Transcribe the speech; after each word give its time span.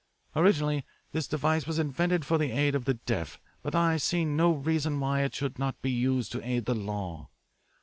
Originally 0.35 0.83
this 1.11 1.27
device 1.27 1.67
was 1.67 1.77
invented 1.77 2.25
for 2.25 2.39
the 2.39 2.49
aid 2.51 2.73
of 2.73 2.85
the 2.85 2.95
deaf, 2.95 3.39
but 3.61 3.75
I 3.75 3.97
see 3.97 4.25
no 4.25 4.51
reason 4.51 4.99
why 4.99 5.21
it 5.21 5.35
should 5.35 5.59
not 5.59 5.79
be 5.83 5.91
used 5.91 6.31
to 6.31 6.43
aid 6.43 6.65
the 6.65 6.73
law. 6.73 7.29